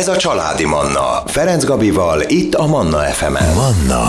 [0.00, 1.22] Ez a Családi Manna.
[1.26, 3.54] Ferenc Gabival, itt a Manna FM-en.
[3.54, 4.04] Manna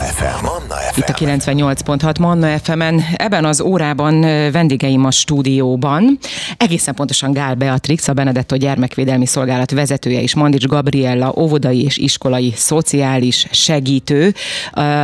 [0.00, 0.44] FM.
[0.44, 1.00] Manna FM.
[1.00, 3.02] Itt a 98.6 Manna FM-en.
[3.16, 4.20] Ebben az órában
[4.52, 6.18] vendégeim a stúdióban.
[6.56, 12.52] Egészen pontosan Gál Beatrix, a Benedetto Gyermekvédelmi Szolgálat vezetője és Mandics Gabriella, óvodai és iskolai
[12.56, 14.34] szociális segítő.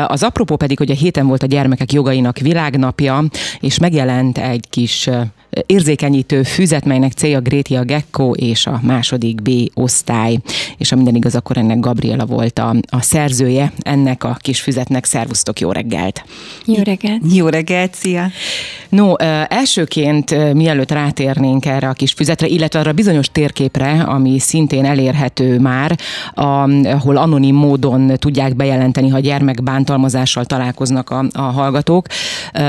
[0.06, 3.24] Az apropó pedig, hogy a héten volt a gyermekek jogainak világnapja,
[3.60, 5.10] és megjelent egy kis
[5.66, 10.38] érzékenyítő füzet, melynek célja Grétia Gecko és a második B osztály,
[10.78, 15.04] és a minden igaz, akkor ennek Gabriela volt a, a szerzője ennek a kis füzetnek.
[15.04, 16.24] Szervusztok, jó reggelt!
[16.64, 17.22] Jó reggelt!
[17.34, 18.30] Jó reggelt, szia!
[18.88, 19.14] No,
[19.48, 25.98] elsőként mielőtt rátérnénk erre a kis füzetre, illetve arra bizonyos térképre, ami szintén elérhető már,
[26.34, 32.06] ahol anonim módon tudják bejelenteni, ha gyermekbántalmazással találkoznak a, a hallgatók,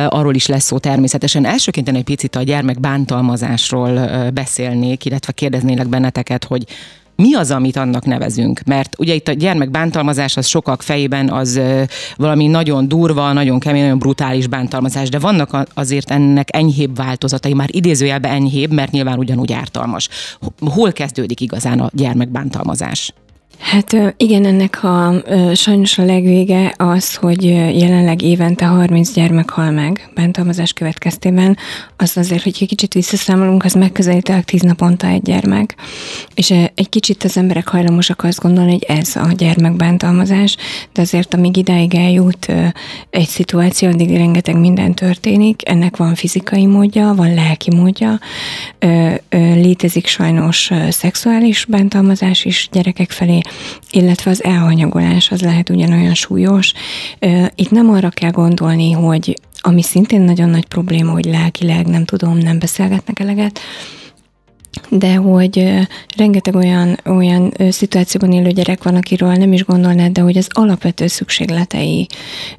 [0.08, 1.46] arról is lesz szó természetesen.
[1.46, 6.64] Elsőként egy picit a gyermek bántalmazásról beszélnék, illetve kérdeznélek benneteket, hogy
[7.18, 8.62] mi az, amit annak nevezünk?
[8.66, 11.60] Mert ugye itt a gyermek bántalmazás az sokak fejében az
[12.16, 17.70] valami nagyon durva, nagyon kemény, nagyon brutális bántalmazás, de vannak azért ennek enyhébb változatai, már
[17.72, 20.10] idézőjelben enyhébb, mert nyilván ugyanúgy ártalmas.
[20.60, 23.14] Hol kezdődik igazán a gyermekbántalmazás?
[23.60, 25.14] Hát igen, ennek a
[25.54, 27.44] sajnos a legvége az, hogy
[27.80, 31.58] jelenleg évente 30 gyermek hal meg bántalmazás következtében.
[31.98, 35.76] Az azért, hogy egy kicsit visszaszámolunk, az megközelítőleg 10 naponta egy gyermek.
[36.34, 40.56] És egy kicsit az emberek hajlamosak azt gondolni, hogy ez a gyermekbántalmazás,
[40.94, 42.48] de azért amíg idáig eljut
[43.10, 45.70] egy szituáció, addig rengeteg minden történik.
[45.70, 48.20] Ennek van fizikai módja, van lelki módja,
[49.30, 53.40] létezik sajnos szexuális bántalmazás is gyerekek felé,
[53.92, 56.74] illetve az elhanyagolás az lehet ugyanolyan súlyos.
[57.56, 62.38] Itt nem arra kell gondolni, hogy ami szintén nagyon nagy probléma, hogy lelkileg nem tudom,
[62.38, 63.60] nem beszélgetnek eleget,
[64.90, 65.72] de hogy
[66.18, 71.08] rengeteg olyan, olyan szituációban élő gyerek van, akiről nem is gondolnád, de hogy az alapvető
[71.08, 72.08] szükségletei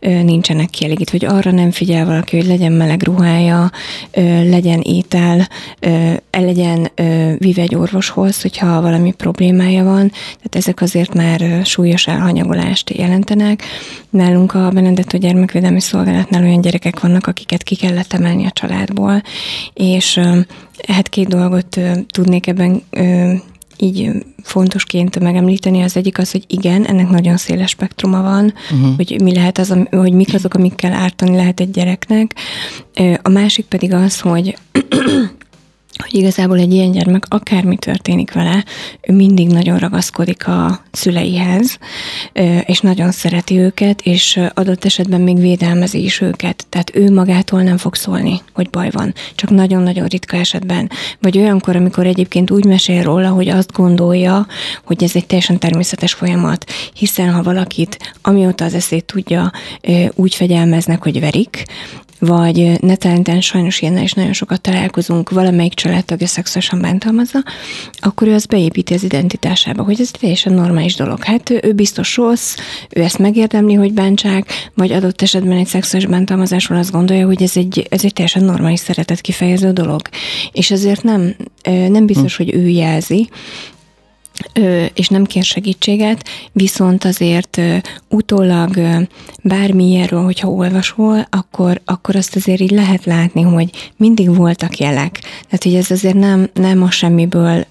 [0.00, 3.70] nincsenek kielégítve, hogy arra nem figyel valaki, hogy legyen meleg ruhája,
[4.42, 5.48] legyen étel,
[6.30, 6.90] el legyen
[7.38, 13.62] vive egy orvoshoz, hogyha valami problémája van, tehát ezek azért már súlyos elhanyagolást jelentenek.
[14.10, 19.22] Nálunk a Benedetto Gyermekvédelmi Szolgálatnál olyan gyerekek vannak, akiket ki kellett emelni a családból,
[19.74, 20.20] és
[20.88, 22.82] hát két dolgot tudnék ebben
[23.78, 24.10] így
[24.42, 25.82] fontosként megemlíteni.
[25.82, 28.96] Az egyik az, hogy igen, ennek nagyon széles spektruma van, uh-huh.
[28.96, 32.34] hogy mi lehet az, hogy mik azok, amikkel ártani lehet egy gyereknek.
[33.22, 34.58] A másik pedig az, hogy
[35.98, 38.64] hogy igazából egy ilyen gyermek, akármi történik vele,
[39.00, 41.78] ő mindig nagyon ragaszkodik a szüleihez,
[42.64, 46.66] és nagyon szereti őket, és adott esetben még védelmezi is őket.
[46.68, 49.14] Tehát ő magától nem fog szólni, hogy baj van.
[49.34, 50.90] Csak nagyon-nagyon ritka esetben.
[51.20, 54.46] Vagy olyankor, amikor egyébként úgy mesél róla, hogy azt gondolja,
[54.84, 56.70] hogy ez egy teljesen természetes folyamat.
[56.94, 59.50] Hiszen ha valakit, amióta az eszét tudja,
[60.14, 61.64] úgy fegyelmeznek, hogy verik,
[62.18, 67.42] vagy netán sajnos ilyennel is nagyon sokat találkozunk, valamelyik családtagja szexuálisan bántalmazza,
[67.92, 71.24] akkor ő azt beépíti az identitásába, hogy ez teljesen normális dolog.
[71.24, 72.56] Hát ő, ő biztos rossz,
[72.90, 77.56] ő ezt megérdemli, hogy bántsák, vagy adott esetben egy szexuális bántalmazásról azt gondolja, hogy ez
[77.56, 80.00] egy, ez egy teljesen normális szeretet kifejező dolog.
[80.52, 82.42] És ezért nem, nem biztos, hm.
[82.42, 83.28] hogy ő jelzi,
[84.94, 87.60] és nem kér segítséget, viszont azért
[88.08, 88.78] utólag
[89.42, 95.18] bármilyenről, hogyha olvasol, akkor, akkor azt azért így lehet látni, hogy mindig voltak jelek.
[95.20, 97.66] Tehát, hogy ez azért nem, nem a semmiből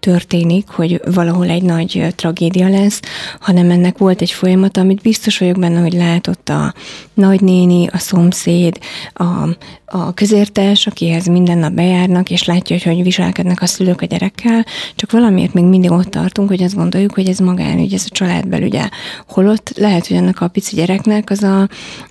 [0.00, 3.00] történik, hogy valahol egy nagy tragédia lesz,
[3.40, 6.74] hanem ennek volt egy folyamat, amit biztos vagyok benne, hogy látott a
[7.14, 8.78] nagynéni, a szomszéd,
[9.12, 9.48] a,
[9.94, 14.66] a közértes, akihez minden nap bejárnak, és látja, hogy hogy viselkednek a szülők a gyerekkel,
[14.94, 18.88] csak valamiért még mindig ott tartunk, hogy azt gondoljuk, hogy ez magánügy, ez a családbelügye.
[19.28, 21.68] Holott lehet, hogy ennek a pici gyereknek az a,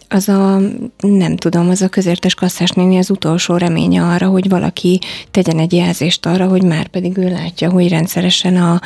[0.08, 0.60] az a,
[1.00, 5.00] nem tudom, az a közértes kasszás néni az utolsó reménye arra, hogy valaki
[5.32, 8.80] tegyen egy jelzést arra, hogy már pedig ő látja, hogy rendszeresen a,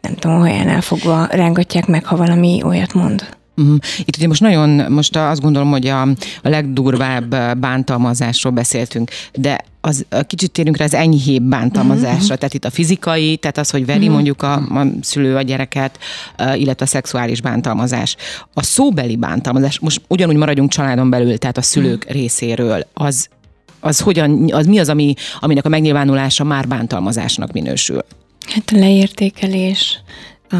[0.00, 3.42] nem tudom, hajánál fogva rángatják meg, ha valami olyat mond.
[3.56, 3.76] Uh-huh.
[4.04, 6.02] Itt ugye most nagyon, most azt gondolom, hogy a,
[6.42, 12.36] a legdurvább bántalmazásról beszéltünk, de az, kicsit térünk rá az enyhébb bántalmazásra, uh-huh.
[12.36, 14.14] tehát itt a fizikai, tehát az, hogy veri uh-huh.
[14.14, 15.98] mondjuk a, a szülő a gyereket,
[16.38, 18.16] illetve a szexuális bántalmazás.
[18.54, 22.12] A szóbeli bántalmazás, most ugyanúgy maradjunk családon belül, tehát a szülők uh-huh.
[22.12, 23.28] részéről, az,
[23.80, 28.04] az hogyan, az mi az, ami, aminek a megnyilvánulása már bántalmazásnak minősül?
[28.46, 30.02] Hát a leértékelés,
[30.50, 30.56] a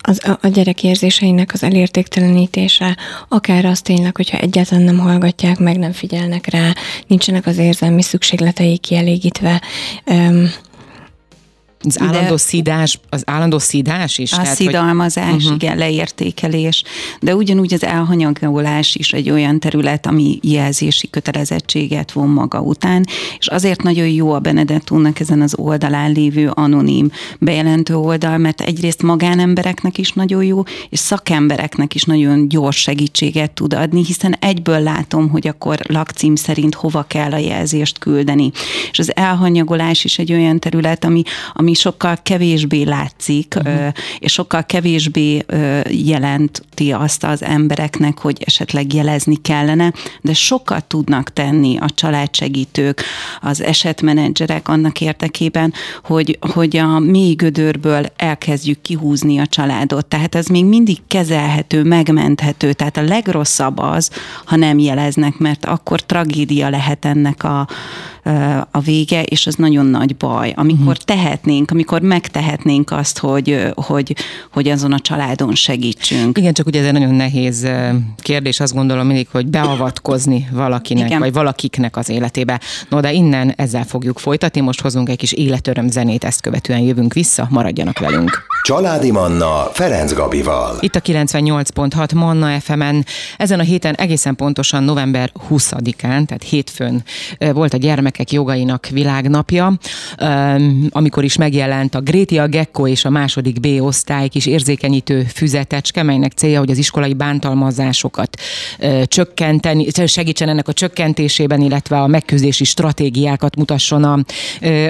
[0.00, 2.96] az, a, a gyerek érzéseinek az elértéktelenítése,
[3.28, 6.72] akár az tényleg, hogyha egyáltalán nem hallgatják, meg nem figyelnek rá,
[7.06, 9.62] nincsenek az érzelmi szükségletei kielégítve.
[10.06, 10.50] Um,
[11.82, 14.32] Az állandó de, szídás, az állandó szídás is?
[14.32, 15.42] A tehát, szidalmazás, hogy...
[15.42, 15.54] uh-huh.
[15.54, 16.82] igen, leértékelés,
[17.20, 23.06] de ugyanúgy az elhanyagolás is egy olyan terület, ami jelzési kötelezettséget von maga után,
[23.38, 29.02] és azért nagyon jó a Benedettúnak ezen az oldalán lévő anonim bejelentő oldal, mert egyrészt
[29.02, 35.28] magánembereknek is nagyon jó, és szakembereknek is nagyon gyors segítséget tud adni, hiszen egyből látom,
[35.28, 38.50] hogy akkor lakcím szerint hova kell a jelzést küldeni.
[38.90, 41.22] És az elhanyagolás is egy olyan terület, ami,
[41.52, 43.92] ami sokkal kevésbé látszik, uh-huh.
[44.18, 45.44] és sokkal kevésbé
[45.88, 53.02] jelenti azt az embereknek, hogy esetleg jelezni kellene, de sokat tudnak tenni a családsegítők,
[53.40, 55.72] az esetmenedzserek annak érdekében,
[56.04, 60.06] hogy, hogy a mély gödörből elkezdjük kihúzni a családot.
[60.06, 62.72] Tehát ez még mindig kezelhető, megmenthető.
[62.72, 64.10] Tehát a legrosszabb az,
[64.44, 67.68] ha nem jeleznek, mert akkor tragédia lehet ennek a,
[68.70, 70.52] a vége, és az nagyon nagy baj.
[70.56, 71.04] Amikor uh-huh.
[71.04, 74.16] tehetnénk, amikor megtehetnénk azt, hogy, hogy,
[74.52, 76.38] hogy azon a családon segítsünk.
[76.38, 77.68] Igen, csak ugye ez egy nagyon nehéz
[78.16, 81.18] kérdés, azt gondolom mindig, hogy beavatkozni valakinek, Igen.
[81.18, 82.60] vagy valakiknek az életébe.
[82.88, 87.12] No, de innen ezzel fogjuk folytatni, most hozunk egy kis életöröm zenét, ezt követően jövünk
[87.12, 88.48] vissza, maradjanak velünk.
[88.62, 90.76] Családi Manna Ferenc Gabival.
[90.80, 93.04] Itt a 98.6 Manna FM-en.
[93.36, 97.02] Ezen a héten egészen pontosan november 20-án, tehát hétfőn
[97.38, 99.72] volt a gyermekek jogainak világnapja,
[100.90, 106.32] amikor is megjelent a Grétia Gecko és a második B osztály kis érzékenyítő füzetecske, melynek
[106.32, 108.40] célja, hogy az iskolai bántalmazásokat
[109.04, 114.18] csökkenteni, segítsen ennek a csökkentésében, illetve a megküzdési stratégiákat mutasson a,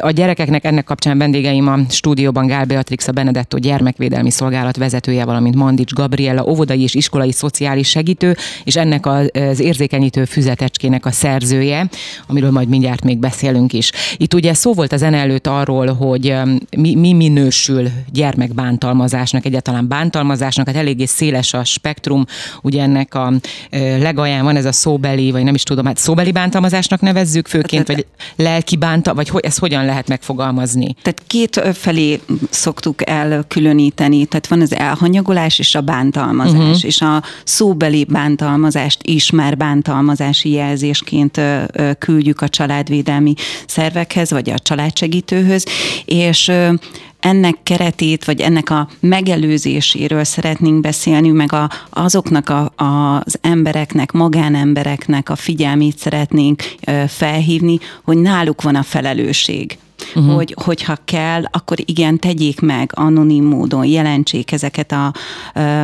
[0.01, 0.65] a gyerekeknek.
[0.65, 6.45] Ennek kapcsán vendégeim a stúdióban Gál Beatrix, a Benedetto gyermekvédelmi szolgálat vezetője, valamint Mandics Gabriella,
[6.47, 11.89] óvodai és iskolai szociális segítő, és ennek az érzékenyítő füzetecskének a szerzője,
[12.27, 13.93] amiről majd mindjárt még beszélünk is.
[14.17, 16.35] Itt ugye szó volt az előtt arról, hogy
[16.77, 22.25] mi, mi minősül gyermekbántalmazásnak, egyáltalán bántalmazásnak, hát eléggé széles a spektrum,
[22.63, 23.33] ugye ennek a
[23.99, 28.07] legalján van ez a szóbeli, vagy nem is tudom, hát szóbeli bántalmazásnak nevezzük főként, vagy
[28.37, 30.95] lelki bánta, vagy ezt hogyan lehet megfogalmazni?
[31.03, 32.21] Tehát két felé
[32.51, 36.85] szoktuk el különíteni, tehát van az elhanyagolás és a bántalmazás, uh-huh.
[36.85, 41.41] és a szóbeli bántalmazást is már bántalmazási jelzésként
[41.99, 43.35] küldjük a családvédelmi
[43.67, 45.67] szervekhez, vagy a családsegítőhöz,
[46.05, 46.40] és
[47.21, 55.29] ennek keretét, vagy ennek a megelőzéséről szeretnénk beszélni, meg a, azoknak a, az embereknek, magánembereknek
[55.29, 56.63] a figyelmét szeretnénk
[57.07, 59.79] felhívni, hogy náluk van a felelősség
[60.15, 60.35] uh-huh.
[60.35, 65.13] hogy hogyha kell, akkor igen, tegyék meg anonim módon, jelentsék ezeket a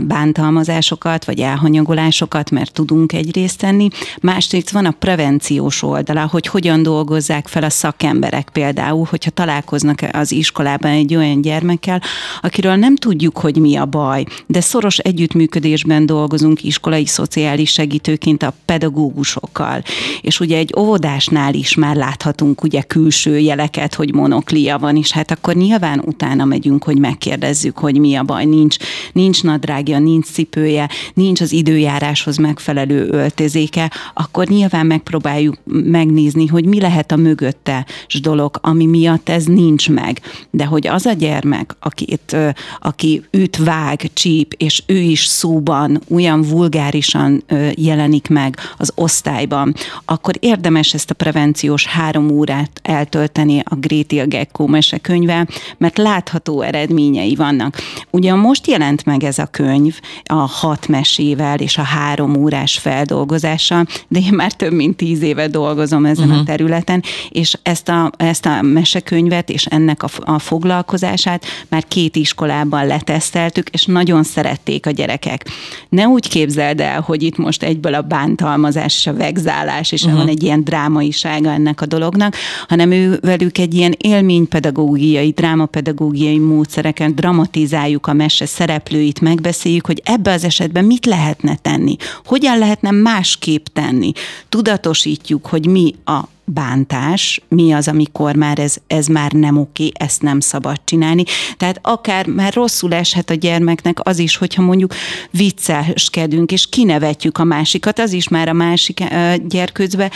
[0.03, 3.89] bántalmazásokat, vagy elhanyagolásokat, mert tudunk egyrészt tenni.
[4.21, 10.33] Másrészt van a prevenciós oldala, hogy hogyan dolgozzák fel a szakemberek például, hogyha találkoznak az
[10.33, 12.03] iskolában egy olyan gyermekkel,
[12.41, 18.55] akiről nem tudjuk, hogy mi a baj, de szoros együttműködésben dolgozunk iskolai szociális segítőként a
[18.65, 19.83] pedagógusokkal.
[20.21, 25.12] És ugye egy óvodásnál is már láthatunk ugye külső jeleket, hogy hogy monoklia van, és
[25.12, 28.44] hát akkor nyilván utána megyünk, hogy megkérdezzük, hogy mi a baj.
[28.44, 28.76] Nincs,
[29.12, 36.81] nincs nadrágja, nincs cipője, nincs az időjáráshoz megfelelő öltözéke, akkor nyilván megpróbáljuk megnézni, hogy mi
[36.81, 37.87] lehet a mögötte
[38.23, 40.20] dolog, ami miatt ez nincs meg.
[40.50, 42.37] De hogy az a gyermek, akit,
[42.81, 50.35] aki üt, vág, csíp, és ő is szóban olyan vulgárisan jelenik meg az osztályban, akkor
[50.40, 55.47] érdemes ezt a prevenciós három órát eltölteni a Gréti a Gecko mesekönyve,
[55.79, 57.76] mert látható eredményei vannak.
[58.11, 63.87] Ugyan most jelent meg ez a könyv a hat mesével és a három órás feldolgozással,
[64.09, 66.38] de én már több mint tíz éve dolgozom ezen uh-huh.
[66.38, 66.50] a mhm.
[66.50, 72.87] területen, és ezt a, ezt a mesekönyvet és ennek a, a foglalkozását már két iskolában
[72.87, 75.50] leteszteltük, és nagyon szerették a gyerekek.
[75.88, 80.19] Ne úgy képzeld el, hogy itt most egyből a bántalmazás és a vegzálás, és uh-huh.
[80.19, 82.35] van egy ilyen drámaisága ennek a dolognak,
[82.69, 90.02] hanem ő velük egy ilyen ilyen élménypedagógiai, drámapedagógiai módszereken dramatizáljuk a mese szereplőit, megbeszéljük, hogy
[90.05, 94.12] ebbe az esetben mit lehetne tenni, hogyan lehetne másképp tenni.
[94.49, 100.23] Tudatosítjuk, hogy mi a bántás, mi az, amikor már ez, ez már nem oké, ezt
[100.23, 101.25] nem szabad csinálni.
[101.57, 104.95] Tehát akár már rosszul eshet a gyermeknek az is, hogyha mondjuk
[105.31, 109.05] vicceskedünk, és kinevetjük a másikat, az is már a másik
[109.47, 110.11] gyerkőcbe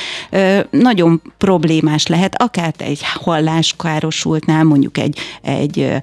[0.71, 6.01] nagyon problémás lehet, akár egy halláskárosultnál, mondjuk egy, egy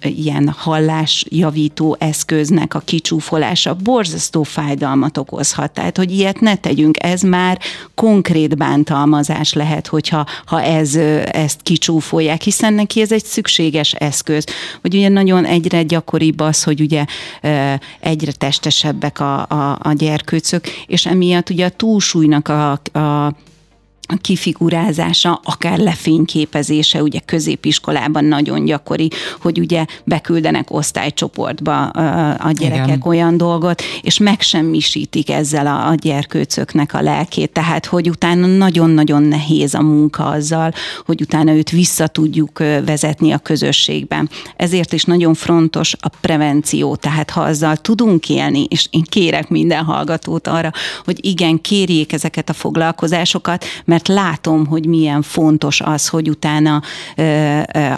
[0.00, 5.70] ilyen hallásjavító eszköznek a kicsúfolása borzasztó fájdalmat okozhat.
[5.70, 7.58] Tehát, hogy ilyet ne tegyünk, ez már
[7.94, 10.94] konkrét bántalmazás megoldás lehet, hogyha ha ez,
[11.32, 14.44] ezt kicsúfolják, hiszen neki ez egy szükséges eszköz.
[14.80, 17.04] Hogy ugye nagyon egyre gyakoribb az, hogy ugye
[18.00, 23.32] egyre testesebbek a, a, a gyerkőcök, és emiatt ugye a túlsúlynak a, a
[24.16, 29.10] kifigurázása, akár lefényképezése, ugye középiskolában nagyon gyakori,
[29.40, 31.86] hogy ugye beküldenek osztálycsoportba
[32.32, 33.02] a gyerekek Igen.
[33.04, 39.74] olyan dolgot, és megsemmisítik ezzel a, a gyerkőcöknek a lelkét, tehát hogy utána nagyon-nagyon nehéz
[39.74, 40.72] a munka azzal,
[41.06, 44.30] hogy utána őt vissza tudjuk vezetni a közösségben.
[44.56, 49.84] Ezért is nagyon fontos a prevenció, tehát ha azzal tudunk élni, és én kérek minden
[49.84, 50.72] hallgatót arra,
[51.04, 56.82] hogy igen, kérjék ezeket a foglalkozásokat, mert mert látom, hogy milyen fontos az, hogy utána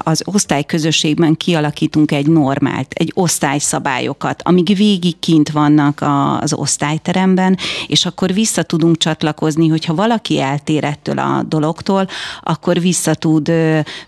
[0.03, 6.05] az osztályközösségben kialakítunk egy normált, egy osztályszabályokat, amíg végig kint vannak
[6.41, 12.09] az osztályteremben, és akkor vissza tudunk csatlakozni, hogyha valaki eltér ettől a dologtól,
[12.43, 13.53] akkor vissza, tud,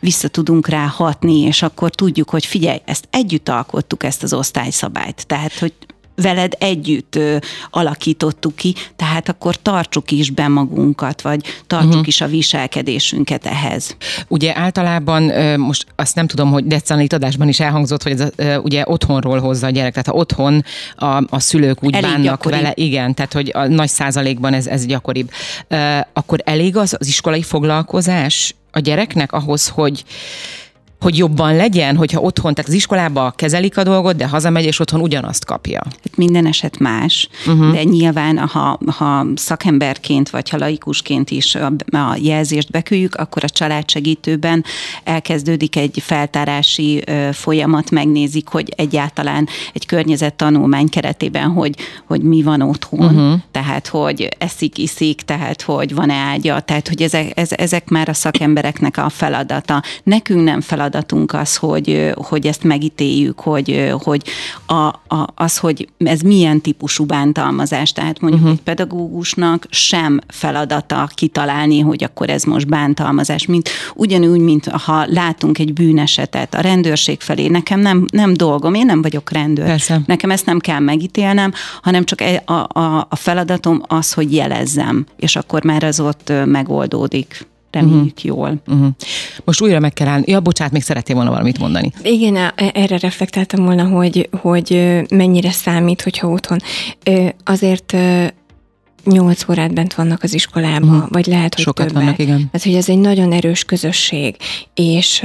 [0.01, 5.27] vissza tudunk rá hatni, és akkor tudjuk, hogy figyelj, ezt együtt alkottuk, ezt az osztályszabályt.
[5.27, 5.73] Tehát, hogy
[6.15, 7.37] veled együtt ö,
[7.71, 12.07] alakítottuk ki, tehát akkor tartsuk is be magunkat, vagy tartsuk uh-huh.
[12.09, 13.97] is a viselkedésünket ehhez.
[14.29, 15.23] Ugye általában
[15.59, 18.29] most azt nem tudom, hogy decánit adásban is elhangzott, hogy ez
[18.63, 20.65] ugye otthonról hozza a gyerek, tehát ha otthon
[20.97, 22.61] a, a szülők úgy elég bánnak gyakoribb.
[22.61, 25.31] vele, igen, tehát hogy a nagy százalékban ez, ez gyakoribb.
[26.13, 30.05] Akkor elég az az iskolai foglalkozás a gyereknek ahhoz, hogy
[31.03, 35.01] hogy jobban legyen, hogyha otthon, tehát az iskolába kezelik a dolgot, de hazamegy és otthon
[35.01, 35.81] ugyanazt kapja?
[35.85, 37.73] Hát minden eset más, uh-huh.
[37.73, 43.49] de nyilván ha, ha szakemberként vagy ha laikusként is a, a jelzést beküldjük, akkor a
[43.49, 44.65] családsegítőben
[45.05, 51.75] elkezdődik egy feltárási folyamat, megnézik, hogy egyáltalán egy környezettanulmány keretében, hogy,
[52.07, 53.41] hogy mi van otthon, uh-huh.
[53.51, 58.97] tehát hogy eszik, iszik, tehát hogy van-e ágya, tehát hogy ezek, ezek már a szakembereknek
[58.97, 59.83] a feladata.
[60.03, 64.23] Nekünk nem feladat feladatunk az, hogy, hogy ezt megítéljük, hogy, hogy
[64.67, 67.93] a, a, az, hogy ez milyen típusú bántalmazás.
[67.93, 68.59] Tehát mondjuk uh-huh.
[68.59, 73.47] egy pedagógusnak sem feladata kitalálni, hogy akkor ez most bántalmazás.
[73.47, 78.87] Mint, ugyanúgy, mint ha látunk egy bűnesetet a rendőrség felé, nekem nem, nem dolgom, én
[78.87, 79.67] nem vagyok rendőr.
[79.67, 80.01] Persze.
[80.07, 85.07] Nekem ezt nem kell megítélnem, hanem csak e, a, a, a feladatom az, hogy jelezzem,
[85.17, 88.25] és akkor már az ott megoldódik reméljük uh-huh.
[88.25, 88.63] jól.
[88.67, 88.89] Uh-huh.
[89.45, 90.25] Most újra meg kell állni.
[90.27, 91.93] Ja, bocsánat, még szeretném volna valamit mondani.
[92.03, 96.59] Igen, e, erre reflektáltam volna, hogy, hogy mennyire számít, hogyha otthon.
[97.45, 97.97] Azért
[99.05, 101.11] nyolc órát bent vannak az iskolában, uh-huh.
[101.11, 102.03] vagy lehet, hogy Sokat többet.
[102.03, 102.37] vannak, igen.
[102.37, 104.37] Tehát, hogy ez egy nagyon erős közösség,
[104.75, 105.25] és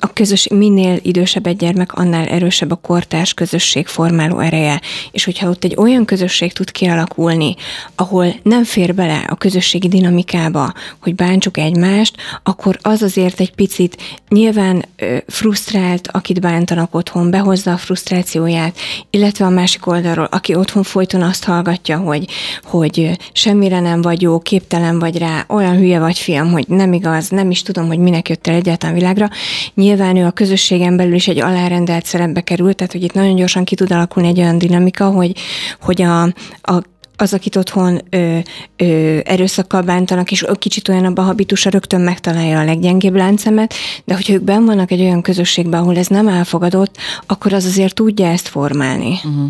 [0.00, 4.80] a közös, minél idősebb egy gyermek, annál erősebb a kortárs közösség formáló ereje.
[5.10, 7.54] És hogyha ott egy olyan közösség tud kialakulni,
[7.94, 13.96] ahol nem fér bele a közösségi dinamikába, hogy bántsuk egymást, akkor az azért egy picit
[14.28, 14.84] nyilván
[15.26, 18.76] frusztrált, akit bántanak otthon, behozza a frusztrációját,
[19.10, 22.26] illetve a másik oldalról, aki otthon folyton azt hallgatja, hogy,
[22.62, 27.28] hogy semmire nem vagy jó, képtelen vagy rá, olyan hülye vagy fiam, hogy nem igaz,
[27.28, 29.28] nem is tudom, hogy minek jöttél egyáltalán világra.
[29.74, 33.64] Nyilván ő a közösségen belül is egy alárendelt szerepbe került, tehát hogy itt nagyon gyorsan
[33.64, 35.32] ki tud alakulni egy olyan dinamika, hogy,
[35.80, 36.22] hogy a,
[36.62, 36.82] a
[37.16, 38.38] az, akit otthon ö,
[38.76, 44.14] ö, erőszakkal bántanak, és kicsit olyan abban a habitusa, rögtön megtalálja a leggyengébb láncemet, de
[44.14, 46.96] hogyha ők benn vannak egy olyan közösségben, ahol ez nem elfogadott,
[47.26, 49.20] akkor az azért tudja ezt formálni.
[49.24, 49.46] Uh-huh.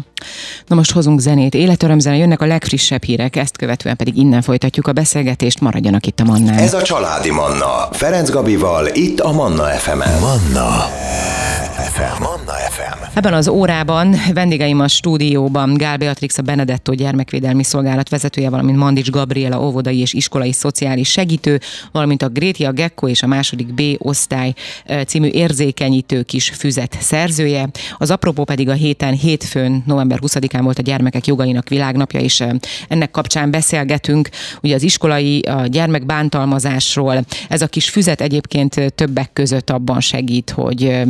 [0.66, 1.54] Na most hozunk zenét.
[1.54, 6.24] Életörömzene jönnek a legfrissebb hírek, ezt követően pedig innen folytatjuk a beszélgetést, maradjanak itt a
[6.24, 6.58] Mannál.
[6.58, 7.88] Ez a Családi Manna.
[7.92, 10.20] Ferenc Gabival, itt a Manna FM-en.
[10.20, 10.74] Manna.
[11.76, 12.22] FM.
[12.22, 13.04] Manna FM.
[13.14, 19.10] Ebben az órában vendégeim a stúdióban Gál Beatrix, a Benedetto gyermekvédelmi szolgálat vezetője, valamint Mandics
[19.10, 21.60] Gabriela, óvodai és iskolai szociális segítő,
[21.92, 24.54] valamint a Grétia Gekko és a második B osztály
[25.06, 27.68] című érzékenyítő kis füzet szerzője.
[27.98, 32.44] Az apropó pedig a héten hétfőn, november 20-án volt a gyermekek jogainak világnapja, és
[32.88, 34.28] ennek kapcsán beszélgetünk
[34.62, 37.24] ugye az iskolai a gyermekbántalmazásról.
[37.48, 41.02] Ez a kis füzet egyébként többek között abban segít, hogy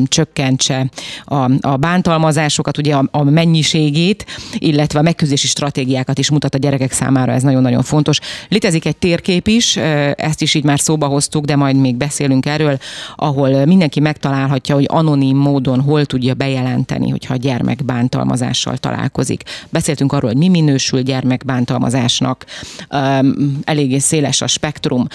[0.56, 0.90] csökkentse
[1.24, 4.26] a, a bántalmazásokat, ugye a, a mennyiségét,
[4.58, 8.18] illetve a megküzdési stratégiákat is mutat a gyerekek számára, ez nagyon-nagyon fontos.
[8.48, 9.76] Létezik egy térkép is,
[10.16, 12.78] ezt is így már szóba hoztuk, de majd még beszélünk erről,
[13.16, 19.42] ahol mindenki megtalálhatja, hogy anonim módon hol tudja bejelenteni, hogyha a gyermek bántalmazással találkozik.
[19.70, 22.44] Beszéltünk arról, hogy mi minősül gyermekbántalmazásnak,
[23.64, 25.06] eléggé széles a spektrum.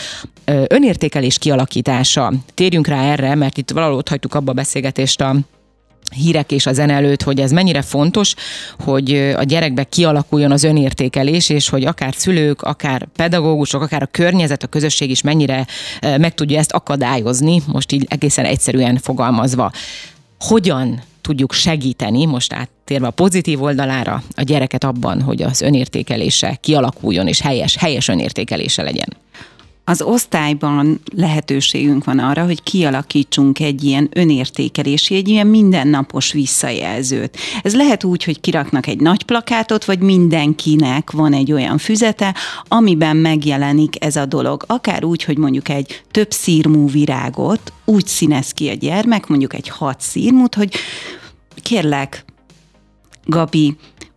[0.68, 2.34] Önértékelés kialakítása.
[2.54, 5.31] Térjünk rá erre, mert itt valahol ott hagytuk abba a beszélgetést a
[6.15, 8.34] hírek és a zene előtt, hogy ez mennyire fontos,
[8.80, 14.63] hogy a gyerekbe kialakuljon az önértékelés, és hogy akár szülők, akár pedagógusok, akár a környezet,
[14.63, 15.68] a közösség is mennyire
[16.01, 19.72] meg tudja ezt akadályozni, most így egészen egyszerűen fogalmazva.
[20.39, 27.27] Hogyan tudjuk segíteni, most áttérve a pozitív oldalára, a gyereket abban, hogy az önértékelése kialakuljon,
[27.27, 29.18] és helyes, helyes önértékelése legyen?
[29.92, 37.38] Az osztályban lehetőségünk van arra, hogy kialakítsunk egy ilyen önértékelési, egy ilyen mindennapos visszajelzőt.
[37.64, 42.36] Ez lehet úgy, hogy kiraknak egy nagy plakátot, vagy mindenkinek van egy olyan füzete,
[42.68, 44.64] amiben megjelenik ez a dolog.
[44.68, 49.68] Akár úgy, hogy mondjuk egy több szírmú virágot úgy színez ki a gyermek, mondjuk egy
[49.68, 50.74] hat szírmút, hogy
[51.62, 52.26] kérlek,
[53.26, 53.76] Gabi,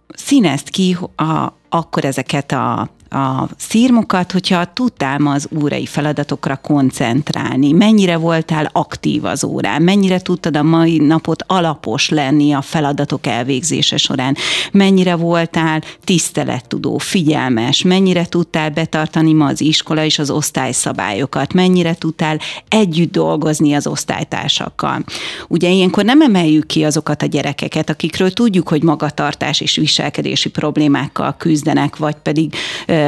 [0.09, 7.73] színezd ki a, akkor ezeket a a szírmokat, hogyha tudtál ma az órai feladatokra koncentrálni,
[7.73, 13.97] mennyire voltál aktív az órán, mennyire tudtad a mai napot alapos lenni a feladatok elvégzése
[13.97, 14.37] során,
[14.73, 22.39] mennyire voltál tisztelettudó, figyelmes, mennyire tudtál betartani ma az iskola és az osztályszabályokat, mennyire tudtál
[22.69, 25.05] együtt dolgozni az osztálytársakkal.
[25.49, 31.35] Ugye ilyenkor nem emeljük ki azokat a gyerekeket, akikről tudjuk, hogy magatartás és viselkedési problémákkal
[31.39, 32.55] küzdenek, vagy pedig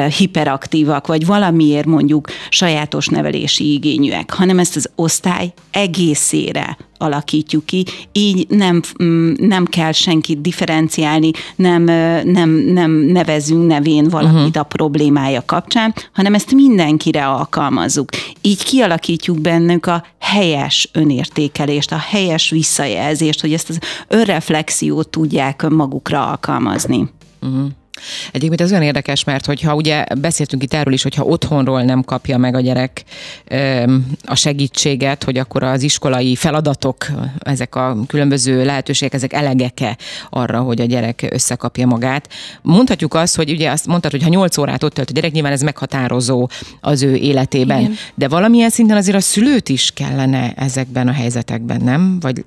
[0.05, 8.47] hiperaktívak, vagy valamiért mondjuk sajátos nevelési igényűek, hanem ezt az osztály egészére alakítjuk ki, így
[8.49, 11.83] nem, mm, nem kell senkit differenciálni, nem,
[12.25, 14.61] nem, nem nevezünk nevén valakit uh-huh.
[14.61, 18.09] a problémája kapcsán, hanem ezt mindenkire alkalmazzuk.
[18.41, 26.27] Így kialakítjuk bennük a helyes önértékelést, a helyes visszajelzést, hogy ezt az önreflexiót tudják magukra
[26.27, 27.09] alkalmazni.
[27.43, 27.67] Uh-huh.
[28.33, 32.39] Egyébként ez olyan érdekes, mert hogyha ugye beszéltünk itt erről is, hogyha otthonról nem kapja
[32.39, 33.05] meg a gyerek
[34.25, 37.07] a segítséget, hogy akkor az iskolai feladatok,
[37.39, 39.97] ezek a különböző lehetőségek, ezek elegeke
[40.31, 42.29] arra, hogy a gyerek összekapja magát.
[42.63, 45.53] Mondhatjuk azt, hogy ugye azt mondtad, hogy ha 8 órát ott tölt a gyerek, nyilván
[45.53, 46.49] ez meghatározó
[46.81, 47.81] az ő életében.
[47.81, 47.97] Igen.
[48.15, 52.21] De valamilyen szinten azért a szülőt is kellene ezekben a helyzetekben, nem?
[52.21, 52.45] Vagy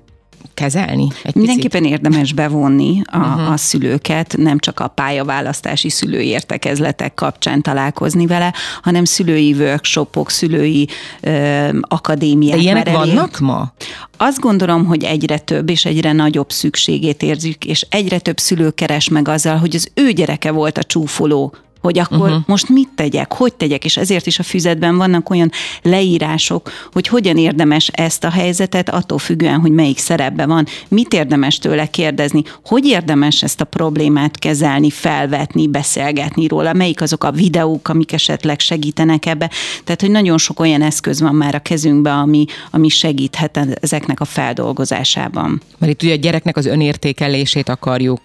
[0.54, 1.08] kezelni?
[1.22, 1.96] Egy Mindenképpen picit?
[1.96, 3.52] érdemes bevonni a, uh-huh.
[3.52, 10.88] a szülőket, nem csak a pályaválasztási szülői értekezletek kapcsán találkozni vele, hanem szülői workshopok, szülői
[11.20, 12.56] ö, akadémiák.
[12.56, 13.72] De ilyenek vannak ma?
[14.16, 19.08] Azt gondolom, hogy egyre több és egyre nagyobb szükségét érzük, és egyre több szülő keres
[19.08, 22.42] meg azzal, hogy az ő gyereke volt a csúfoló hogy akkor uh-huh.
[22.46, 25.50] most mit tegyek, hogy tegyek, és ezért is a füzetben vannak olyan
[25.82, 31.58] leírások, hogy hogyan érdemes ezt a helyzetet, attól függően, hogy melyik szerepben van, mit érdemes
[31.58, 37.88] tőle kérdezni, hogy érdemes ezt a problémát kezelni, felvetni, beszélgetni róla, melyik azok a videók,
[37.88, 39.50] amik esetleg segítenek ebbe.
[39.84, 44.24] Tehát, hogy nagyon sok olyan eszköz van már a kezünkben, ami, ami segíthet ezeknek a
[44.24, 45.62] feldolgozásában.
[45.78, 48.22] Mert itt ugye a gyereknek az önértékelését akarjuk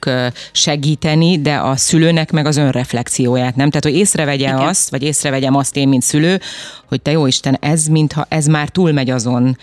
[0.51, 3.69] segíteni, de a szülőnek meg az önreflexióját saját, nem?
[3.69, 4.67] Tehát, hogy észrevegye Igen.
[4.67, 6.39] azt, vagy észrevegyem azt én, mint szülő,
[6.88, 9.58] hogy te jó Isten, ez mintha ez már túlmegy azon,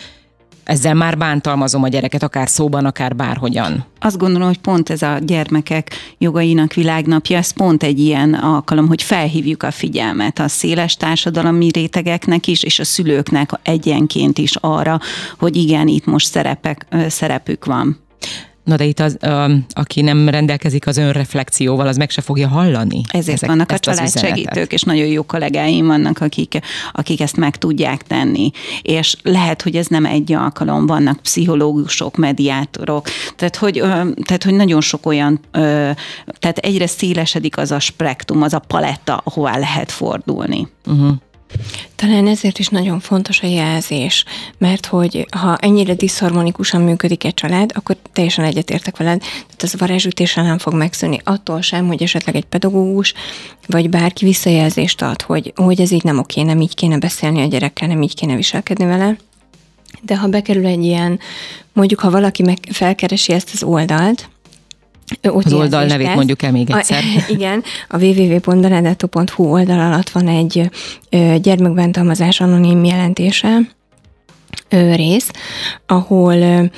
[0.65, 3.85] ezzel már bántalmazom a gyereket, akár szóban, akár bárhogyan.
[4.01, 9.03] Azt gondolom, hogy pont ez a gyermekek jogainak világnapja, ez pont egy ilyen alkalom, hogy
[9.03, 15.01] felhívjuk a figyelmet a széles társadalmi rétegeknek is, és a szülőknek egyenként is arra,
[15.39, 18.02] hogy igen, itt most szerepek, szerepük van.
[18.65, 19.19] Na de itt az,
[19.69, 23.01] aki nem rendelkezik az önreflexióval, az meg se fogja hallani.
[23.09, 26.59] Ezért ezek, vannak a családsegítők, és nagyon jó kollégáim vannak, akik,
[26.93, 28.51] akik ezt meg tudják tenni.
[28.83, 33.83] És lehet, hogy ez nem egy alkalom, vannak pszichológusok, mediátorok, tehát hogy,
[34.23, 35.41] tehát, hogy nagyon sok olyan,
[36.39, 40.69] tehát egyre szélesedik az a spektrum, az a paletta, ahová lehet fordulni.
[40.87, 41.13] Uh-huh.
[41.97, 44.25] Talán ezért is nagyon fontos a jelzés,
[44.59, 50.43] mert hogy ha ennyire diszharmonikusan működik egy család, akkor teljesen egyetértek veled, tehát az varázsütésre
[50.43, 53.15] nem fog megszűnni attól sem, hogy esetleg egy pedagógus
[53.67, 57.47] vagy bárki visszajelzést ad, hogy, hogy ez így nem oké, nem így kéne beszélni a
[57.47, 59.17] gyerekkel, nem így kéne viselkedni vele.
[60.01, 61.21] De ha bekerül egy ilyen,
[61.73, 64.29] mondjuk ha valaki meg felkeresi ezt az oldalt,
[65.23, 66.17] ott az oldal nevét lesz.
[66.17, 67.03] mondjuk el még egyszer.
[67.17, 70.71] A, igen, a www.benedetto.hu oldal alatt van egy
[71.41, 73.59] gyermekbántalmazás anonim jelentése,
[74.69, 75.31] rész,
[75.87, 76.71] ahol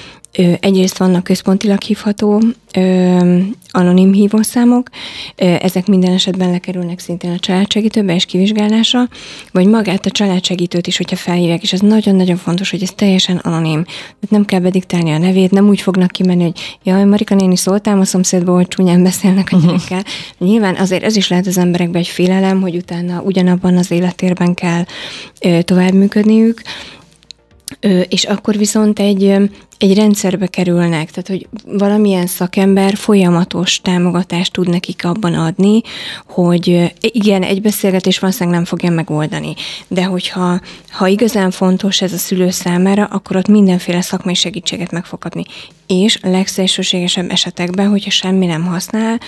[0.60, 2.42] Egyrészt vannak központilag hívható
[2.76, 3.38] ö,
[3.70, 4.88] anonim hívószámok,
[5.36, 9.08] ö, ezek minden esetben lekerülnek szintén a családsegítőbe és kivizsgálásra,
[9.52, 13.84] vagy magát a családsegítőt is, hogyha felhívják, és ez nagyon-nagyon fontos, hogy ez teljesen anonim.
[13.84, 18.00] Tehát nem kell bediktálni a nevét, nem úgy fognak kimenni, hogy jaj, Marika néni szóltál
[18.00, 19.98] a szomszédból, hogy csúnyán beszélnek a gyerekkel.
[19.98, 20.48] Uh-huh.
[20.48, 24.84] Nyilván azért ez is lehet az emberekben egy félelem, hogy utána ugyanabban az életérben kell
[25.40, 26.62] ö, tovább működniük,
[28.08, 29.24] és akkor viszont egy,
[29.78, 31.48] egy rendszerbe kerülnek, tehát hogy
[31.78, 35.80] valamilyen szakember folyamatos támogatást tud nekik abban adni,
[36.26, 39.54] hogy igen, egy beszélgetés valószínűleg nem fogja megoldani,
[39.88, 45.04] de hogyha ha igazán fontos ez a szülő számára, akkor ott mindenféle szakmai segítséget meg
[45.04, 45.44] fog kapni.
[45.86, 49.20] És legszélsőségesebb esetekben, hogyha semmi nem használ,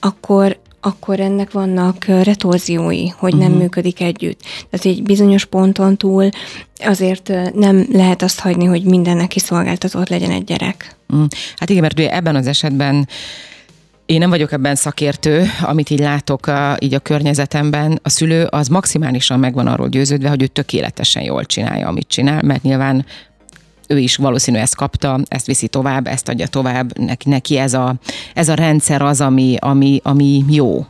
[0.00, 3.60] akkor akkor ennek vannak retorziói, hogy nem uh-huh.
[3.60, 4.40] működik együtt.
[4.70, 6.28] Tehát egy bizonyos ponton túl
[6.84, 10.96] azért nem lehet azt hagyni, hogy mindennek kiszolgáltatott legyen egy gyerek.
[11.08, 11.28] Uh-huh.
[11.56, 13.08] Hát igen, mert ugye ebben az esetben
[14.06, 18.00] én nem vagyok ebben szakértő, amit így látok a, így a környezetemben.
[18.02, 22.62] A szülő az maximálisan megvan arról győződve, hogy ő tökéletesen jól csinálja, amit csinál, mert
[22.62, 23.06] nyilván
[23.92, 27.94] ő is valószínű ezt kapta, ezt viszi tovább, ezt adja tovább, neki, neki ez, a,
[28.34, 30.86] ez a rendszer az, ami, ami, ami jó.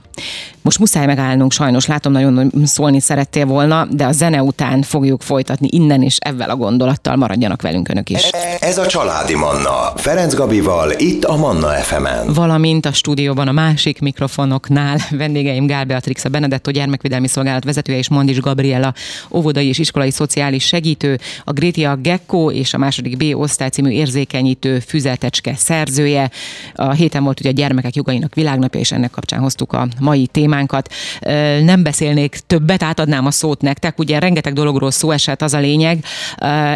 [0.63, 5.69] Most muszáj megállnunk, sajnos látom, nagyon szólni szerettél volna, de a zene után fogjuk folytatni
[5.71, 8.31] innen, és ezzel a gondolattal maradjanak velünk önök is.
[8.61, 12.33] Ez a Családi Manna, Ferenc Gabival, itt a Manna fm -en.
[12.33, 18.09] Valamint a stúdióban a másik mikrofonoknál vendégeim Gál Beatrix, a Benedetto Gyermekvédelmi Szolgálat vezetője, és
[18.09, 18.95] Mondis Gabriela,
[19.31, 24.79] óvodai és iskolai szociális segítő, a Grétia Gecko és a második B osztály című érzékenyítő
[24.79, 26.31] füzetecske szerzője.
[26.75, 30.93] A héten volt ugye a gyermekek jogainak világnapja, és ennek kapcsán hoztuk a mai témánkat.
[31.65, 36.05] Nem beszélnék többet, átadnám a szót nektek, ugye rengeteg dologról szó esett, az a lényeg.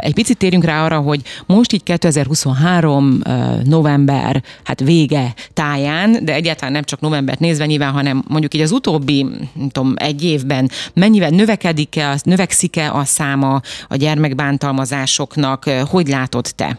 [0.00, 3.20] Egy picit térjünk rá arra, hogy most így 2023
[3.64, 8.70] november, hát vége táján, de egyáltalán nem csak novembert nézve nyilván, hanem mondjuk így az
[8.72, 9.22] utóbbi,
[9.54, 16.78] nem tudom, egy évben mennyivel növekedik-e, növekszik-e a száma a gyermekbántalmazásoknak, hogy látod te?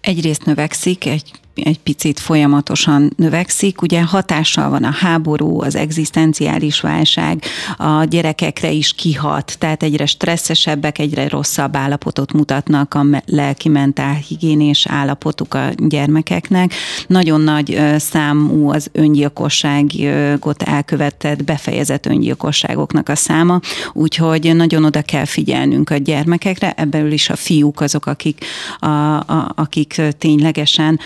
[0.00, 1.30] Egyrészt növekszik, egy
[1.64, 3.82] egy picit folyamatosan növekszik.
[3.82, 7.42] Ugye hatással van a háború, az egzisztenciális válság,
[7.76, 15.54] a gyerekekre is kihat, tehát egyre stresszesebbek, egyre rosszabb állapotot mutatnak a lelki-mentál higiénés állapotuk
[15.54, 16.74] a gyermekeknek.
[17.06, 23.60] Nagyon nagy számú az öngyilkosságot elkövetett, befejezett öngyilkosságoknak a száma,
[23.92, 28.44] úgyhogy nagyon oda kell figyelnünk a gyermekekre, ebből is a fiúk azok, akik,
[28.78, 31.00] a, a, akik ténylegesen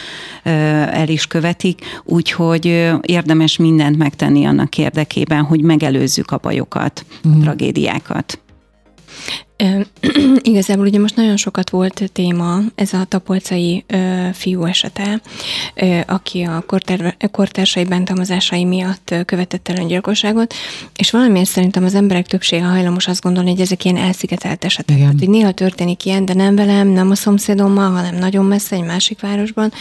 [0.45, 7.41] el is követik, úgyhogy érdemes mindent megtenni annak érdekében, hogy megelőzzük a bajokat, a mhm.
[7.41, 8.39] tragédiákat.
[10.43, 15.21] Igazából ugye most nagyon sokat volt téma ez a tapolcai ö, fiú esete,
[15.75, 20.55] ö, aki a kortár, kortársai bántalmazásai miatt követett el öngyilkosságot,
[20.97, 24.97] és valamiért szerintem az emberek többsége hajlamos azt gondolni, hogy ezek ilyen elszigetelt esetek.
[24.97, 25.09] Igen.
[25.09, 28.85] Tehát, hogy néha történik ilyen, de nem velem, nem a szomszédommal, hanem nagyon messze, egy
[28.85, 29.73] másik városban,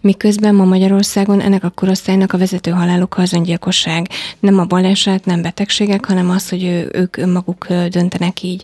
[0.00, 4.08] miközben ma Magyarországon ennek a korosztálynak a vezető haláluk az öngyilkosság.
[4.40, 8.62] Nem a baleset, nem betegségek, hanem az, hogy ő, ők önmaguk döntenek így.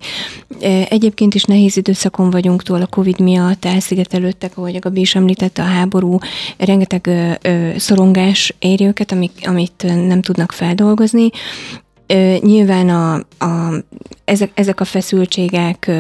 [0.89, 5.63] Egyébként is nehéz időszakon vagyunk túl a Covid miatt, elszigetelődtek, ahogy a Gabi is említette,
[5.63, 6.19] a háború,
[6.57, 7.11] rengeteg
[7.77, 11.31] szorongás éri őket, amik, amit nem tudnak feldolgozni.
[12.41, 13.85] Nyilván a, a,
[14.25, 15.91] ezek, ezek a feszültségek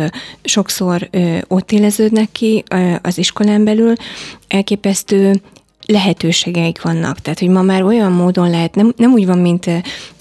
[0.42, 2.64] sokszor ö, ott éleződnek ki
[3.02, 3.92] az iskolán belül,
[4.48, 5.40] elképesztő
[5.86, 7.18] lehetőségeik vannak.
[7.18, 9.70] Tehát, hogy ma már olyan módon lehet, nem, nem úgy van, mint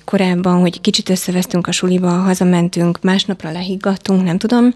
[0.10, 4.74] korábban, hogy kicsit összevesztünk a suliba, hazamentünk, másnapra lehiggadtunk, nem tudom,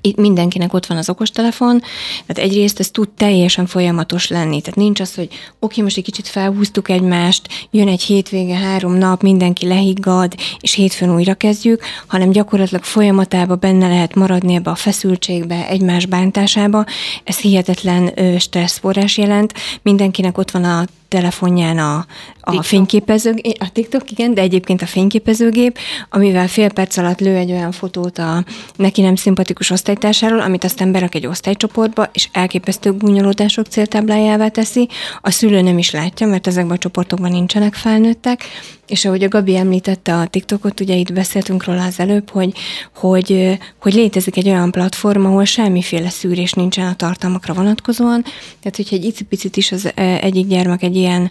[0.00, 1.80] itt mindenkinek ott van az okostelefon,
[2.26, 6.28] tehát egyrészt ez tud teljesen folyamatos lenni, tehát nincs az, hogy oké, most egy kicsit
[6.28, 12.84] felhúztuk egymást, jön egy hétvége, három nap, mindenki lehiggad, és hétfőn újra kezdjük, hanem gyakorlatilag
[12.84, 16.84] folyamatában benne lehet maradni ebbe a feszültségbe, egymás bántásába.
[17.24, 19.52] Ez hihetetlen stresszforrás jelent.
[19.82, 22.06] Mindenkinek ott van a telefonján a,
[22.40, 25.78] a fényképezőgép, a TikTok, igen, de egyébként a fényképezőgép,
[26.10, 28.44] amivel fél perc alatt lő egy olyan fotót a
[28.76, 34.88] neki nem szimpatikus osztálytársáról, amit aztán berak egy osztálycsoportba, és elképesztő gúnyolódások céltáblájává teszi.
[35.20, 38.44] A szülő nem is látja, mert ezekben a csoportokban nincsenek felnőttek,
[38.92, 42.52] és ahogy a Gabi említette a TikTokot, ugye itt beszéltünk róla az előbb, hogy,
[42.94, 48.22] hogy, hogy létezik egy olyan platform, ahol semmiféle szűrés nincsen a tartalmakra vonatkozóan,
[48.60, 51.30] tehát hogyha egy icipicit is az egyik gyermek egy ilyen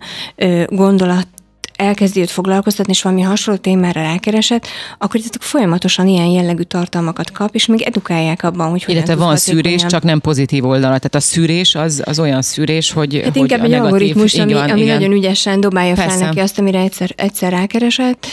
[0.68, 1.28] gondolat
[1.82, 4.68] elkezdi őt foglalkoztatni, és valami hasonló témára rákeresett,
[4.98, 9.86] akkor itt folyamatosan ilyen jellegű tartalmakat kap, és még edukálják abban, hogy Illetve van szűrés,
[9.86, 10.98] csak nem pozitív oldala.
[10.98, 13.16] Tehát a szűrés az, az olyan szűrés, hogy.
[13.16, 16.18] Hát hogy inkább egy negatív, algoritmus, ami, van, ami nagyon ügyesen dobálja Persze.
[16.18, 18.26] fel neki azt, amire egyszer, egyszer rákeresett,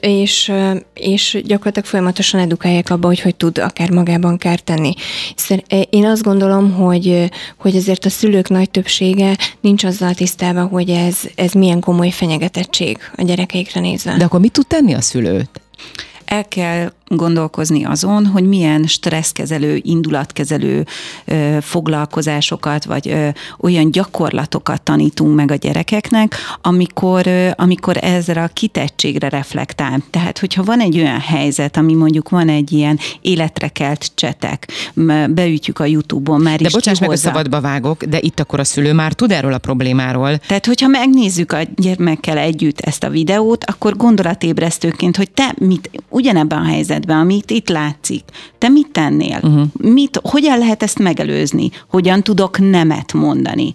[0.00, 0.52] és,
[0.94, 4.94] és gyakorlatilag folyamatosan edukálják abba, hogy hogy tud akár magában kárt tenni.
[5.90, 11.18] Én azt gondolom, hogy, hogy ezért a szülők nagy többsége nincs azzal tisztában, hogy ez,
[11.34, 14.16] ez milyen komoly fenyegetés fenyegetettség a gyerekeikre nézve.
[14.16, 15.60] De akkor mit tud tenni a szülőt?
[16.24, 20.86] El kell gondolkozni azon, hogy milyen stresszkezelő, indulatkezelő
[21.60, 23.16] foglalkozásokat, vagy
[23.60, 30.02] olyan gyakorlatokat tanítunk meg a gyerekeknek, amikor, amikor ezre a kitettségre reflektál.
[30.10, 34.68] Tehát, hogyha van egy olyan helyzet, ami mondjuk van egy ilyen életre kelt csetek,
[35.30, 38.64] beütjük a YouTube-on, már De is bocsáss meg, hogy szabadba vágok, de itt akkor a
[38.64, 40.36] szülő már tud erről a problémáról.
[40.36, 46.58] Tehát, hogyha megnézzük a gyermekkel együtt ezt a videót, akkor gondolatébresztőként, hogy te mit, ugyanebben
[46.58, 48.24] a helyzetben, amit itt látszik,
[48.58, 49.40] te mit tennél?
[49.42, 49.66] Uh-huh.
[49.72, 51.70] Mit, hogyan lehet ezt megelőzni?
[51.88, 53.74] Hogyan tudok nemet mondani?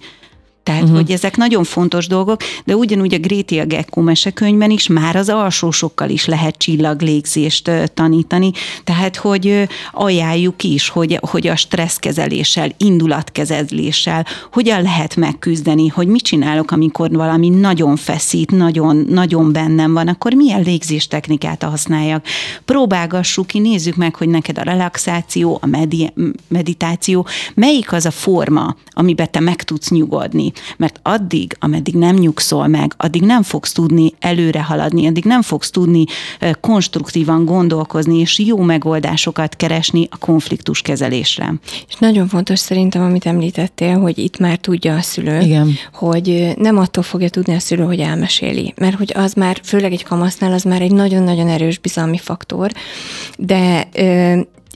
[0.65, 0.97] Tehát, uh-huh.
[0.97, 5.29] hogy ezek nagyon fontos dolgok, de ugyanúgy a Gréti a Gekko mesekönyvben is már az
[5.29, 8.51] alsósokkal is lehet csillaglégzést tanítani,
[8.83, 16.71] tehát, hogy ajánljuk is, hogy, hogy a stresszkezeléssel, indulatkezeléssel hogyan lehet megküzdeni, hogy mit csinálok,
[16.71, 22.25] amikor valami nagyon feszít, nagyon, nagyon bennem van, akkor milyen légzéstechnikát használjak.
[22.65, 26.13] Próbálgassuk ki, nézzük meg, hogy neked a relaxáció, a medi-
[26.47, 32.67] meditáció, melyik az a forma, amiben te meg tudsz nyugodni mert addig, ameddig nem nyugszol
[32.67, 36.05] meg, addig nem fogsz tudni előre haladni, addig nem fogsz tudni
[36.59, 41.53] konstruktívan gondolkozni, és jó megoldásokat keresni a konfliktus kezelésre.
[41.87, 45.73] És nagyon fontos szerintem, amit említettél, hogy itt már tudja a szülő, Igen.
[45.93, 50.03] hogy nem attól fogja tudni a szülő, hogy elmeséli, mert hogy az már, főleg egy
[50.03, 52.71] kamasznál, az már egy nagyon-nagyon erős bizalmi faktor,
[53.37, 53.89] de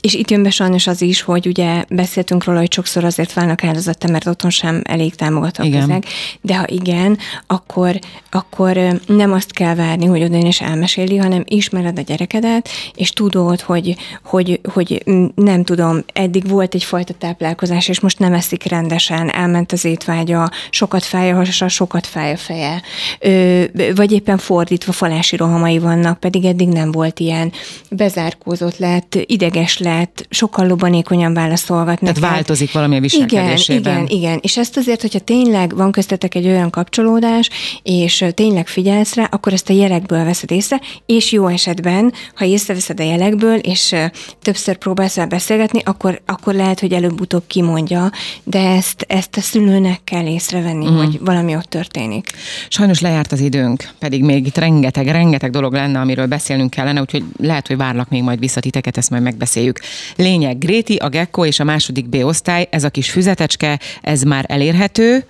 [0.00, 3.64] és itt jön be sajnos az is, hogy ugye beszéltünk róla, hogy sokszor azért válnak
[3.64, 6.04] áldozata, mert otthon sem elég támogató a közeg,
[6.40, 7.98] de ha igen, akkor,
[8.30, 13.60] akkor nem azt kell várni, hogy oda is elmeséli, hanem ismered a gyerekedet, és tudod,
[13.60, 15.02] hogy, hogy, hogy
[15.34, 21.04] nem tudom, eddig volt egyfajta táplálkozás, és most nem eszik rendesen, elment az étvágya, sokat
[21.04, 22.82] fáj a hasa, sokat fáj a feje,
[23.18, 27.52] Ö, vagy éppen fordítva falási rohamai vannak, pedig eddig nem volt ilyen,
[27.90, 32.12] bezárkózott lett, ideges lett, lehet sokkal lobanékonyan válaszolgatni.
[32.12, 33.80] Tehát változik valami a viselkedésében.
[33.80, 34.38] Igen, igen, igen.
[34.42, 37.50] És ezt azért, hogyha tényleg van köztetek egy olyan kapcsolódás,
[37.82, 43.00] és tényleg figyelsz rá, akkor ezt a jelekből veszed észre, és jó esetben, ha észreveszed
[43.00, 43.94] a jelekből, és
[44.42, 48.10] többször próbálsz el beszélgetni, akkor, akkor lehet, hogy előbb-utóbb kimondja,
[48.44, 51.04] de ezt, ezt a szülőnek kell észrevenni, uh-huh.
[51.04, 52.26] hogy valami ott történik.
[52.68, 57.24] Sajnos lejárt az időnk, pedig még itt rengeteg, rengeteg dolog lenne, amiről beszélnünk kellene, úgyhogy
[57.38, 59.79] lehet, hogy várlak még majd visszatiteket, ezt majd megbeszéljük.
[60.16, 64.44] Lényeg, Gréti, a Gecko és a második B osztály, ez a kis füzetecske, ez már
[64.48, 65.24] elérhető,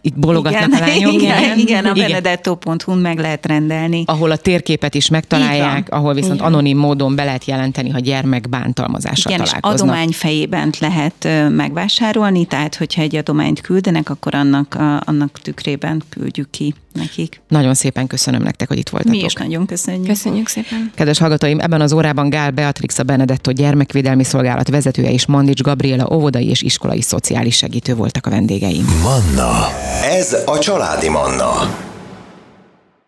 [0.00, 1.12] itt bologatnak igen, a lányok.
[1.12, 4.02] Igen, igen, igen a benedetto.hu meg lehet rendelni.
[4.06, 6.46] Ahol a térképet is megtalálják, ahol viszont igen.
[6.46, 9.74] anonim módon be lehet jelenteni, ha gyermek bántalmazással igen, találkoznak.
[9.74, 16.50] És adomány fejében lehet megvásárolni, tehát hogyha egy adományt küldenek, akkor annak, annak tükrében küldjük
[16.50, 17.40] ki nekik.
[17.48, 19.16] Nagyon szépen köszönöm nektek, hogy itt voltatok.
[19.16, 20.06] Mi is nagyon köszönjük.
[20.06, 20.90] Köszönjük szépen.
[20.94, 26.08] Kedves hallgatóim, ebben az órában Gál Beatrix a Benedetto gyermekvédelmi szolgálat vezetője és Mandics Gabriela
[26.12, 28.84] óvodai és iskolai szociális segítő voltak a vendégeim.
[29.02, 29.68] Manna.
[30.02, 31.86] Ez a családi Manna.